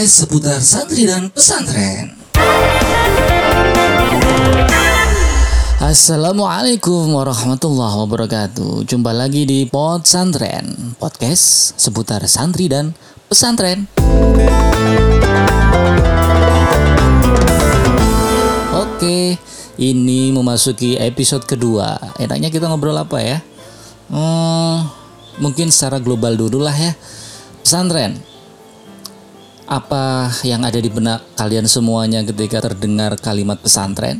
[0.00, 2.16] podcast seputar santri dan pesantren.
[5.76, 8.88] Assalamualaikum warahmatullahi wabarakatuh.
[8.88, 12.96] Jumpa lagi di Pod Santren Podcast seputar santri dan
[13.28, 13.92] pesantren.
[18.72, 19.36] Oke
[19.76, 22.16] Ini memasuki episode kedua.
[22.16, 23.44] Enaknya kita ngobrol apa ya?
[24.08, 24.88] Hmm,
[25.44, 26.96] Mungkin secara global dulu lah ya.
[27.60, 28.30] Pesantren
[29.70, 34.18] Apa yang ada di benak kalian semuanya ketika terdengar kalimat pesantren?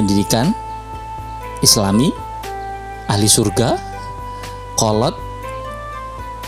[0.00, 0.56] pendidikan,
[1.60, 2.08] islami,
[3.04, 3.76] ahli surga,
[4.80, 5.12] kolot,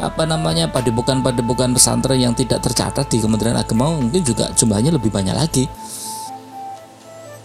[0.03, 5.35] apa namanya padepokan-padepokan pesantren yang tidak tercatat di Kementerian Agama mungkin juga jumlahnya lebih banyak
[5.39, 5.71] lagi.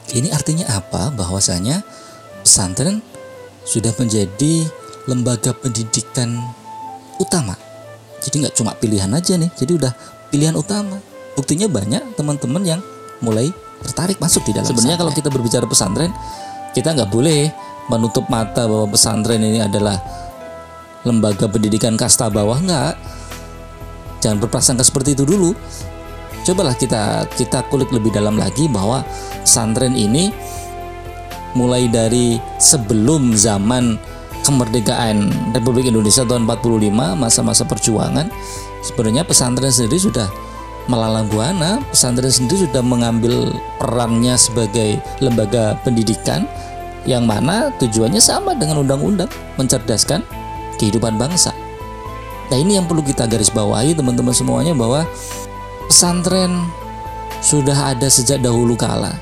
[0.10, 1.14] Ini artinya apa?
[1.14, 1.86] Bahwasanya
[2.50, 3.06] pesantren
[3.62, 4.66] sudah menjadi
[5.06, 6.34] lembaga pendidikan
[7.22, 7.54] utama.
[8.26, 9.94] Jadi nggak cuma pilihan aja nih, jadi udah
[10.34, 10.98] pilihan utama.
[11.38, 12.82] Buktinya banyak teman-teman yang
[13.22, 13.54] mulai
[13.86, 14.66] tertarik masuk di dalam.
[14.66, 16.10] Sebenarnya kalau kita berbicara pesantren,
[16.74, 17.54] kita nggak boleh
[17.94, 20.02] menutup mata bahwa pesantren ini adalah
[21.06, 22.94] lembaga pendidikan kasta bawah nggak.
[24.26, 25.54] Jangan berprasangka seperti itu dulu.
[26.50, 29.06] Cobalah kita kita kulik lebih dalam lagi bahwa
[29.46, 30.34] pesantren ini
[31.58, 33.98] mulai dari sebelum zaman
[34.46, 38.30] kemerdekaan Republik Indonesia tahun 45 masa-masa perjuangan
[38.82, 40.30] sebenarnya pesantren sendiri sudah
[40.90, 41.78] melalang buana.
[41.94, 46.50] Pesantren sendiri sudah mengambil perannya sebagai lembaga pendidikan
[47.06, 50.26] yang mana tujuannya sama dengan undang-undang mencerdaskan
[50.82, 51.54] kehidupan bangsa.
[52.50, 55.06] Nah ini yang perlu kita garis bawahi teman-teman semuanya bahwa
[55.86, 56.66] pesantren
[57.40, 59.16] sudah ada sejak dahulu kala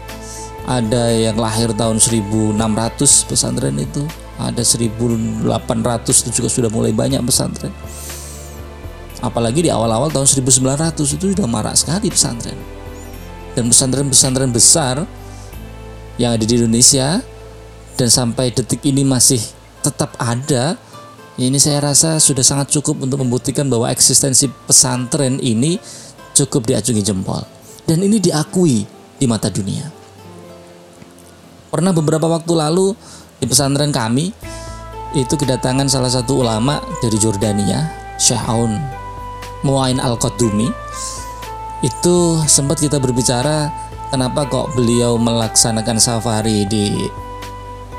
[0.67, 2.59] ada yang lahir tahun 1600
[3.31, 4.03] pesantren itu.
[4.37, 5.41] Ada 1800
[6.05, 7.73] itu juga sudah mulai banyak pesantren.
[9.23, 12.59] Apalagi di awal-awal tahun 1900 itu sudah marak sekali pesantren.
[13.57, 15.01] Dan pesantren-pesantren besar
[16.21, 17.23] yang ada di Indonesia
[17.97, 19.41] dan sampai detik ini masih
[19.81, 20.77] tetap ada
[21.41, 25.81] ini saya rasa sudah sangat cukup untuk membuktikan bahwa eksistensi pesantren ini
[26.37, 27.41] cukup diacungi jempol.
[27.89, 28.85] Dan ini diakui
[29.17, 29.96] di mata dunia
[31.69, 32.95] pernah beberapa waktu lalu
[33.37, 34.33] di pesantren kami
[35.15, 37.87] itu kedatangan salah satu ulama dari Jordania,
[38.19, 38.75] Syekh Aun
[39.63, 40.69] Muain Al-Qadumi.
[41.85, 43.69] Itu sempat kita berbicara
[44.09, 47.07] kenapa kok beliau melaksanakan safari di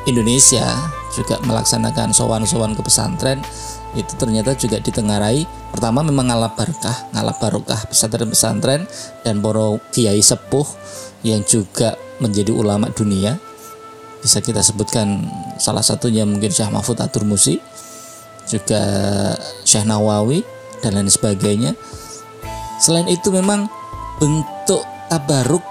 [0.08, 0.64] Indonesia
[1.12, 3.40] juga melaksanakan sowan-sowan ke pesantren
[3.96, 8.84] itu ternyata juga ditengarai pertama memang ngalap barokah ngalap barokah pesantren-pesantren
[9.24, 10.64] dan para kiai sepuh
[11.24, 13.40] yang juga menjadi ulama dunia
[14.18, 15.26] bisa kita sebutkan
[15.58, 17.62] salah satunya mungkin Syekh Mahfud Atur Musi
[18.48, 18.82] juga
[19.62, 20.42] Syekh Nawawi
[20.80, 21.76] dan lain sebagainya.
[22.78, 23.66] Selain itu memang
[24.18, 25.62] bentuk tabaruk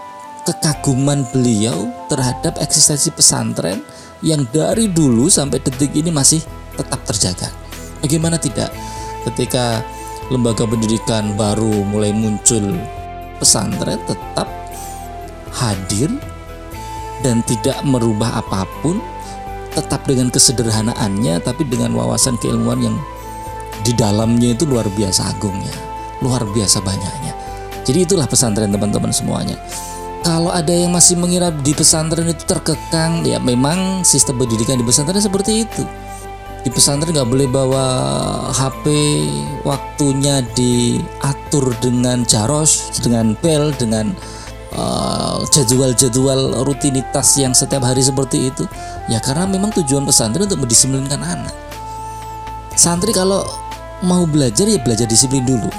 [0.48, 3.84] kekaguman beliau terhadap eksistensi pesantren
[4.24, 6.40] yang dari dulu sampai detik ini masih
[6.80, 7.52] tetap terjaga.
[8.00, 8.72] Bagaimana tidak
[9.28, 9.84] ketika
[10.32, 12.76] lembaga pendidikan baru mulai muncul
[13.40, 14.48] pesantren tetap
[15.52, 16.12] hadir
[17.26, 19.02] dan tidak merubah apa pun
[19.74, 22.98] tetap dengan kesederhanaannya tapi dengan wawasan keilmuan yang
[23.86, 25.88] di dalamnya itu luar biasa agungnya
[26.22, 27.34] luar biasa banyaknya.
[27.86, 29.56] Jadi itulah pesantren teman-teman semuanya.
[30.26, 35.24] Kalau ada yang masih mengira di pesantren itu terkekang, ya memang sistem pendidikan di pesantren
[35.24, 35.88] seperti itu.
[36.68, 37.86] Di pesantren nggak boleh bawa
[38.52, 38.86] HP,
[39.64, 44.12] waktunya diatur dengan jaros, dengan bel, dengan
[44.78, 48.64] uh, jadwal-jadwal rutinitas yang setiap hari seperti itu.
[49.12, 51.54] Ya karena memang tujuan pesantren untuk mendisiplinkan anak.
[52.78, 53.42] Santri kalau
[54.06, 55.70] mau belajar ya belajar disiplin dulu.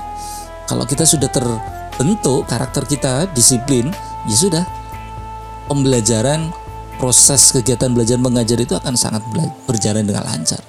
[0.67, 3.89] Kalau kita sudah terbentuk karakter kita disiplin,
[4.29, 4.65] ya sudah
[5.71, 6.51] pembelajaran
[6.99, 9.23] proses kegiatan belajar mengajar itu akan sangat
[9.65, 10.61] berjalan dengan lancar.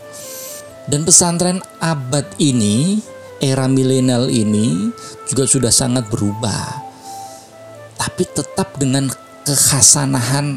[0.85, 3.01] Dan pesantren abad ini,
[3.41, 4.89] era milenial ini
[5.27, 6.88] juga sudah sangat berubah.
[7.99, 9.11] Tapi tetap dengan
[9.43, 10.55] kekhasanahan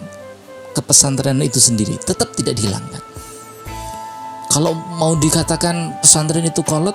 [0.73, 3.03] kepesantrenan itu sendiri tetap tidak dihilangkan.
[4.53, 6.95] Kalau mau dikatakan pesantren itu kolot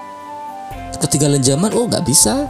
[0.97, 2.47] ketinggalan zaman, oh nggak bisa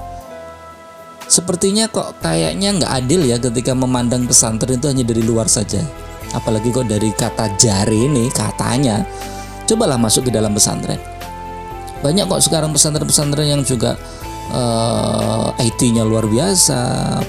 [1.28, 5.84] Sepertinya kok kayaknya nggak adil ya ketika memandang pesantren itu hanya dari luar saja.
[6.32, 9.04] Apalagi kok dari kata jari ini katanya.
[9.68, 10.96] Cobalah masuk ke dalam pesantren.
[12.00, 14.00] Banyak kok sekarang pesantren-pesantren yang juga
[14.52, 16.80] uh, eh, IT-nya luar biasa,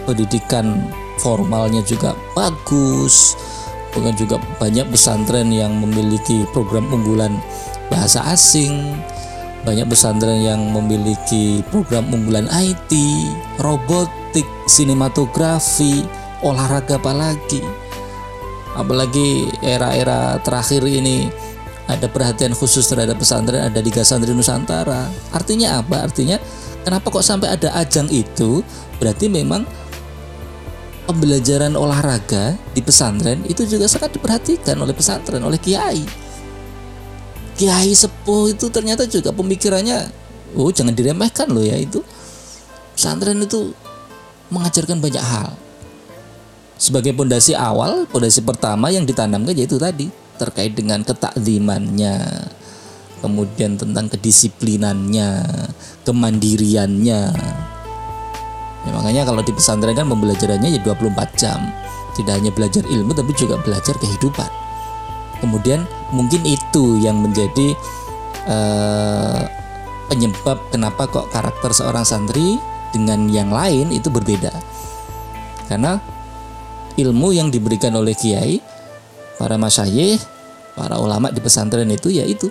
[0.07, 0.87] pendidikan
[1.19, 3.35] formalnya juga bagus.
[3.97, 7.41] Bukan juga banyak pesantren yang memiliki program unggulan
[7.89, 8.95] bahasa asing,
[9.65, 12.93] banyak pesantren yang memiliki program unggulan IT,
[13.59, 16.05] robotik, sinematografi,
[16.45, 17.65] olahraga apalagi.
[18.79, 21.27] Apalagi era-era terakhir ini
[21.89, 25.09] ada perhatian khusus terhadap pesantren, ada Liga Santri Nusantara.
[25.33, 26.05] Artinya apa?
[26.05, 26.37] Artinya
[26.89, 28.65] kenapa kok sampai ada ajang itu?
[28.97, 29.69] Berarti memang
[31.05, 36.09] pembelajaran olahraga di pesantren itu juga sangat diperhatikan oleh pesantren, oleh kiai.
[37.61, 40.09] Kiai sepuh itu ternyata juga pemikirannya
[40.57, 42.01] oh jangan diremehkan loh ya itu.
[42.97, 43.77] Pesantren itu
[44.49, 45.53] mengajarkan banyak hal.
[46.81, 50.09] Sebagai pondasi awal pondasi pertama yang ditanamkan yaitu tadi
[50.41, 52.48] terkait dengan ketakdimannya
[53.19, 55.45] kemudian tentang kedisiplinannya
[56.03, 57.21] kemandiriannya.
[58.87, 61.61] Ya, makanya kalau di pesantren kan pembelajarannya ya 24 jam.
[62.17, 64.51] Tidak hanya belajar ilmu tapi juga belajar kehidupan.
[65.39, 67.79] Kemudian mungkin itu yang menjadi
[68.51, 69.47] uh,
[70.11, 72.59] penyebab kenapa kok karakter seorang santri
[72.91, 74.51] dengan yang lain itu berbeda.
[75.69, 76.01] Karena
[76.99, 78.59] ilmu yang diberikan oleh kiai
[79.39, 80.19] para masyayikh
[80.75, 82.51] para ulama di pesantren itu yaitu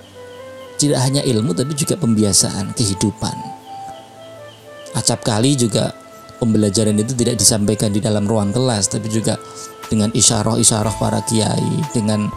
[0.77, 3.35] tidak hanya ilmu tapi juga pembiasaan kehidupan.
[4.93, 5.91] Acap kali juga
[6.37, 9.35] pembelajaran itu tidak disampaikan di dalam ruang kelas tapi juga
[9.89, 12.29] dengan isyarah-isyarah para kiai dengan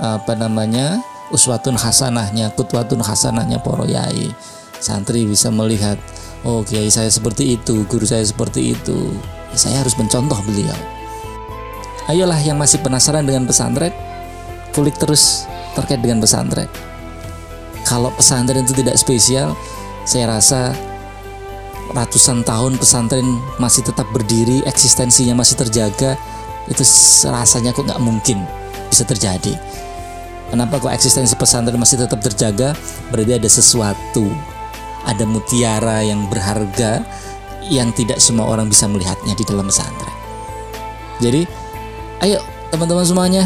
[0.00, 0.98] apa namanya
[1.28, 4.32] uswatun hasanahnya kutwatun hasanahnya poro yai.
[4.80, 6.00] Santri bisa melihat
[6.48, 9.12] oh kiai saya seperti itu guru saya seperti itu.
[9.52, 10.76] Saya harus mencontoh beliau.
[12.08, 13.92] Ayolah yang masih penasaran dengan pesantren
[14.72, 15.44] kulik terus
[15.76, 16.87] terkait dengan pesantren
[17.88, 19.56] kalau pesantren itu tidak spesial
[20.04, 20.76] saya rasa
[21.96, 26.20] ratusan tahun pesantren masih tetap berdiri eksistensinya masih terjaga
[26.68, 26.84] itu
[27.32, 28.44] rasanya kok nggak mungkin
[28.92, 29.56] bisa terjadi
[30.48, 32.72] Kenapa kok eksistensi pesantren masih tetap terjaga?
[33.12, 34.32] Berarti ada sesuatu,
[35.04, 37.04] ada mutiara yang berharga
[37.68, 40.16] yang tidak semua orang bisa melihatnya di dalam pesantren.
[41.20, 41.44] Jadi,
[42.24, 42.40] ayo
[42.72, 43.44] teman-teman semuanya,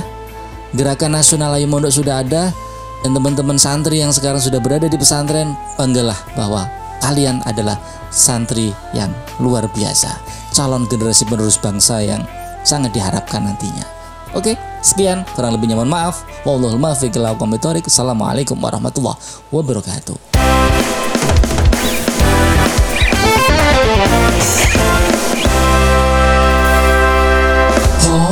[0.78, 2.55] gerakan nasional Ayu Mondok sudah ada
[3.02, 6.71] dan teman-teman santri yang sekarang sudah berada di pesantren, banggalah bahwa
[7.02, 7.75] kalian adalah
[8.14, 9.11] santri yang
[9.42, 10.23] luar biasa,
[10.54, 12.23] calon generasi penerus bangsa yang
[12.62, 13.82] sangat diharapkan nantinya.
[14.32, 16.23] Oke, sekian kurang lebihnya mohon maaf.
[16.47, 17.12] Wallahul muwaffiq
[17.85, 19.18] Assalamualaikum warahmatullahi
[19.50, 20.16] wabarakatuh.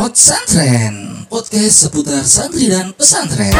[0.01, 3.55] Hot Santren Podcast seputar santri dan pesantren